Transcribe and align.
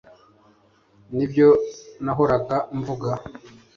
Nibyo 1.15 1.47
nahoraga 2.03 2.55
mvuga 2.77 3.09